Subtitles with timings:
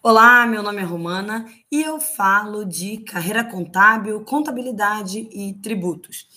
[0.00, 6.28] Olá, meu nome é Romana e eu falo de carreira contábil, contabilidade e tributos.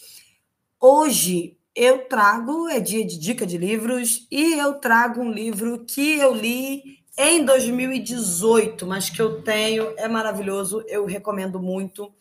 [0.80, 6.18] Hoje eu trago, é dia de dica de livros, e eu trago um livro que
[6.18, 12.12] eu li em 2018, mas que eu tenho, é maravilhoso, eu recomendo muito.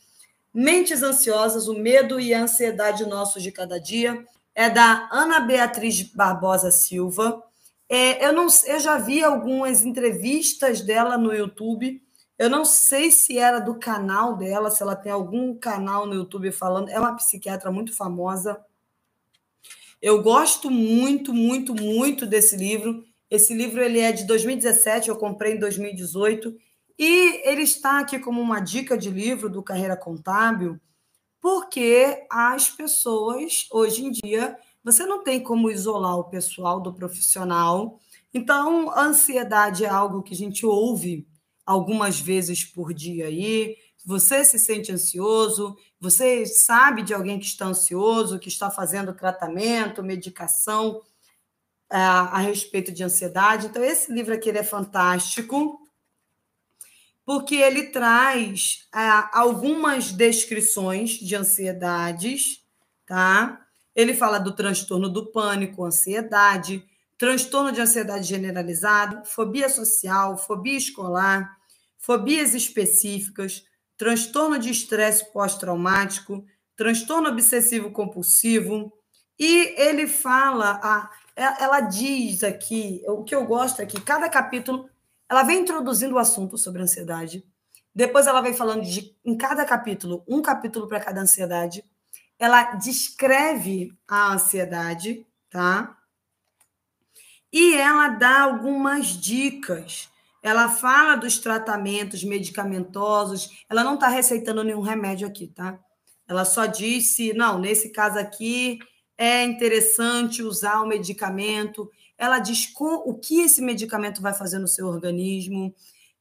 [0.53, 6.03] Mentes Ansiosas, o Medo e a Ansiedade Nossos de Cada Dia, é da Ana Beatriz
[6.03, 7.43] Barbosa Silva.
[7.93, 12.01] É, eu, não, eu já vi algumas entrevistas dela no YouTube.
[12.39, 16.53] Eu não sei se era do canal dela, se ela tem algum canal no YouTube
[16.53, 16.89] falando.
[16.89, 18.65] É uma psiquiatra muito famosa.
[20.01, 23.05] Eu gosto muito, muito, muito desse livro.
[23.29, 26.57] Esse livro ele é de 2017, eu comprei em 2018.
[26.97, 30.79] E ele está aqui como uma dica de livro do Carreira Contábil,
[31.41, 37.99] porque as pessoas, hoje em dia, você não tem como isolar o pessoal do profissional.
[38.33, 41.27] Então, a ansiedade é algo que a gente ouve
[41.67, 43.77] algumas vezes por dia aí.
[44.05, 50.03] Você se sente ansioso, você sabe de alguém que está ansioso, que está fazendo tratamento,
[50.03, 51.03] medicação
[51.91, 53.67] a, é, a respeito de ansiedade.
[53.67, 55.79] Então, esse livro aqui é fantástico,
[57.27, 58.99] porque ele traz é,
[59.33, 62.65] algumas descrições de ansiedades,
[63.07, 63.67] tá?
[63.95, 66.85] Ele fala do transtorno do pânico, ansiedade,
[67.19, 71.57] transtorno de ansiedade generalizado, fobia social, fobia escolar,
[71.99, 73.65] fobias específicas,
[73.97, 78.93] transtorno de estresse pós-traumático, transtorno obsessivo compulsivo.
[79.39, 84.89] E ele fala, a, ela diz aqui, o que eu gosto é que cada capítulo
[85.29, 87.45] ela vem introduzindo o assunto sobre ansiedade.
[87.95, 91.85] Depois ela vem falando de em cada capítulo, um capítulo para cada ansiedade
[92.41, 95.95] ela descreve a ansiedade, tá?
[97.53, 100.09] E ela dá algumas dicas.
[100.43, 103.51] Ela fala dos tratamentos medicamentosos.
[103.69, 105.79] Ela não está receitando nenhum remédio aqui, tá?
[106.27, 108.79] Ela só disse, não, nesse caso aqui
[109.19, 111.91] é interessante usar o medicamento.
[112.17, 115.75] Ela diz o que esse medicamento vai fazer no seu organismo.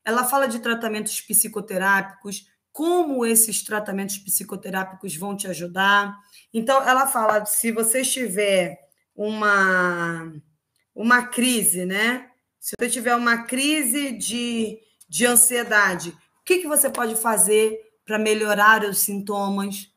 [0.04, 6.18] Ela fala de tratamentos psicoterápicos, como esses tratamentos psicoterápicos vão te ajudar.
[6.54, 8.80] Então, ela fala: se você tiver
[9.16, 10.34] uma,
[10.96, 12.30] uma crise, né?
[12.60, 18.20] Se você tiver uma crise de, de ansiedade, o que, que você pode fazer para
[18.20, 19.90] melhorar os sintomas?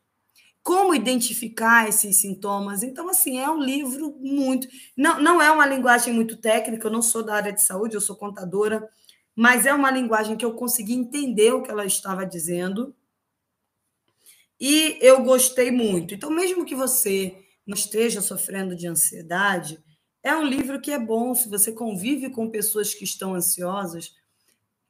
[0.61, 2.83] Como identificar esses sintomas?
[2.83, 4.67] Então, assim, é um livro muito.
[4.95, 8.01] Não, não é uma linguagem muito técnica, eu não sou da área de saúde, eu
[8.01, 8.89] sou contadora
[9.35, 12.95] mas é uma linguagem que eu consegui entender o que ela estava dizendo
[14.65, 16.13] e eu gostei muito.
[16.13, 17.35] Então, mesmo que você
[17.67, 19.77] não esteja sofrendo de ansiedade,
[20.23, 24.15] é um livro que é bom se você convive com pessoas que estão ansiosas.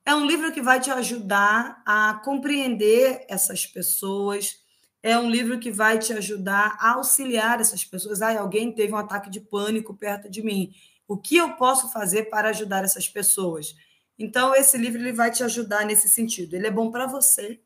[0.05, 4.57] É um livro que vai te ajudar a compreender essas pessoas.
[5.01, 8.21] É um livro que vai te ajudar a auxiliar essas pessoas.
[8.21, 10.71] Ah, alguém teve um ataque de pânico perto de mim.
[11.07, 13.75] O que eu posso fazer para ajudar essas pessoas?
[14.17, 16.55] Então, esse livro ele vai te ajudar nesse sentido.
[16.55, 17.59] Ele é bom para você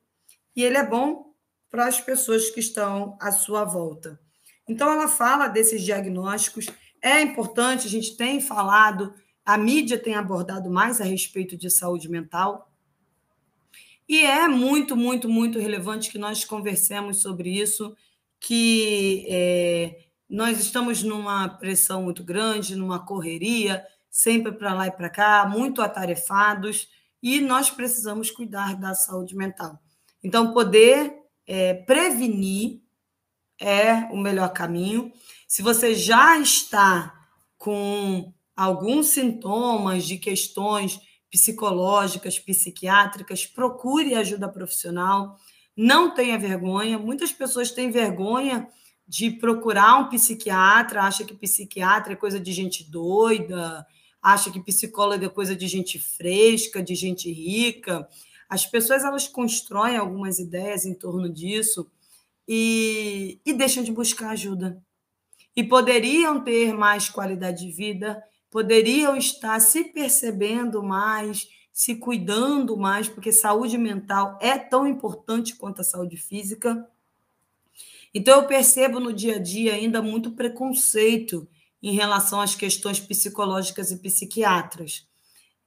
[0.56, 1.34] e ele é bom
[1.70, 4.20] para as pessoas que estão à sua volta.
[4.68, 6.68] Então, ela fala desses diagnósticos.
[7.02, 9.14] É importante, a gente tem falado,
[9.46, 12.72] a mídia tem abordado mais a respeito de saúde mental.
[14.08, 17.96] E é muito, muito, muito relevante que nós conversemos sobre isso,
[18.40, 25.10] que é, nós estamos numa pressão muito grande, numa correria, sempre para lá e para
[25.10, 26.88] cá, muito atarefados,
[27.22, 29.80] e nós precisamos cuidar da saúde mental.
[30.24, 31.14] Então, poder
[31.46, 32.82] é, prevenir
[33.60, 35.12] é o melhor caminho.
[35.48, 37.14] Se você já está
[37.58, 45.38] com alguns sintomas de questões psicológicas, psiquiátricas, procure ajuda profissional.
[45.76, 46.98] Não tenha vergonha.
[46.98, 48.68] Muitas pessoas têm vergonha
[49.08, 53.86] de procurar um psiquiatra, acha que psiquiatra é coisa de gente doida,
[54.22, 58.08] acha que psicólogo é coisa de gente fresca, de gente rica.
[58.50, 61.90] As pessoas elas constroem algumas ideias em torno disso
[62.48, 64.82] e, e deixam de buscar ajuda.
[65.56, 73.08] E poderiam ter mais qualidade de vida, poderiam estar se percebendo mais, se cuidando mais,
[73.08, 76.88] porque saúde mental é tão importante quanto a saúde física.
[78.18, 81.48] Então, eu percebo no dia a dia ainda muito preconceito
[81.84, 85.08] em relação às questões psicológicas e psiquiatras.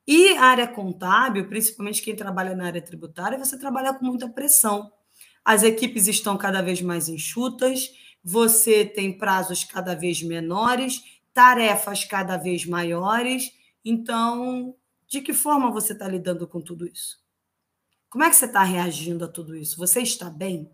[0.05, 4.93] E a área contábil, principalmente quem trabalha na área tributária, você trabalha com muita pressão.
[5.45, 7.93] As equipes estão cada vez mais enxutas,
[8.23, 11.03] você tem prazos cada vez menores,
[11.33, 13.53] tarefas cada vez maiores.
[13.85, 14.75] Então,
[15.09, 17.19] De que forma você está lidando com tudo isso?
[18.09, 19.77] Como é que você está reagindo a tudo isso?
[19.79, 20.71] Você está bem?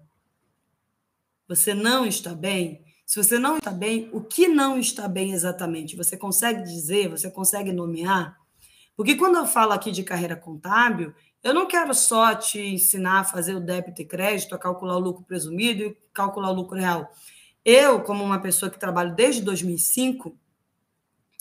[1.49, 2.85] Você não está bem?
[3.05, 5.97] Se você não está bem, o que não está bem exatamente?
[5.97, 8.37] Você consegue dizer, você consegue nomear?
[8.97, 13.25] Porque quando eu falo aqui de carreira contábil, eu não quero só te ensinar a
[13.25, 17.09] fazer o débito e crédito, a calcular o lucro presumido e calcular o lucro real.
[17.65, 20.37] Eu, como uma pessoa que trabalho desde 2005,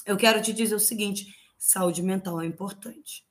[0.05, 3.25] eu quero te dizer o seguinte: saúde mental é importante.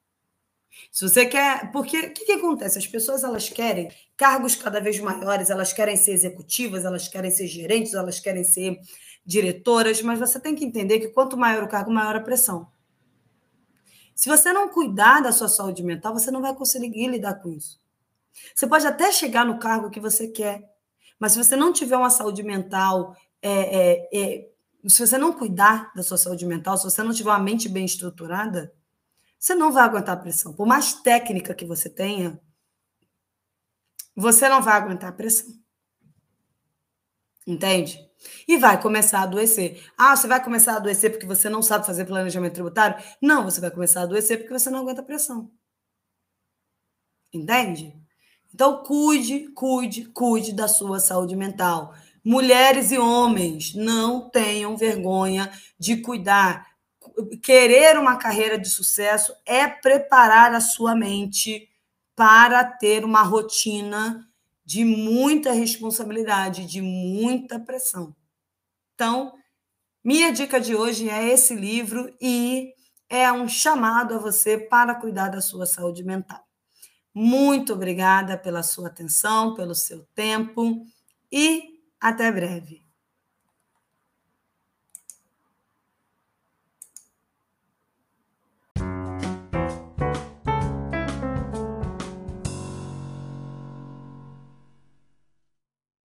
[0.91, 2.79] Se você quer, porque o que, que, acontece?
[2.79, 7.47] As pessoas elas querem cargos cada vez maiores, elas querem ser executivas, elas querem ser
[7.47, 8.79] gerentes, elas querem ser
[9.25, 12.69] diretoras, mas você tem que entender que quanto maior o cargo, maior a pressão.
[14.15, 17.81] Se você não cuidar da sua saúde mental, você não vai conseguir lidar com isso.
[18.55, 20.63] Você pode até chegar no cargo que você quer,
[21.19, 24.49] mas se você não tiver uma saúde mental é, é, é,
[24.87, 27.85] se você não cuidar da sua saúde mental, se você não tiver uma mente bem
[27.85, 28.73] estruturada,
[29.45, 30.55] você não vai aguentar a pressão.
[30.55, 32.41] Por mais técnica que você tenha,
[34.17, 35.55] você não vai aguentar a pressão.
[37.47, 37.99] Entende?
[38.49, 39.87] E vai começar a adoecer.
[39.99, 42.97] Ah, você vai começar a adoecer porque você não sabe fazer planejamento tributário?
[43.21, 45.53] Não, você vai começar a adoecer porque você não aguenta a pressão.
[47.31, 47.95] Entende?
[48.55, 51.95] Então, cuide, cuide, cuide da sua saúde mental.
[52.25, 56.74] Mulheres e homens, não tenham vergonha de cuidar.
[57.43, 61.69] Querer uma carreira de sucesso é preparar a sua mente
[62.17, 64.29] para ter uma rotina
[64.65, 68.15] de muita responsabilidade, de muita pressão.
[68.95, 69.35] Então,
[70.03, 72.73] minha dica de hoje é esse livro e
[73.09, 76.45] é um chamado a você para cuidar da sua saúde mental.
[77.13, 80.85] Muito obrigada pela sua atenção, pelo seu tempo
[81.31, 82.84] e até breve.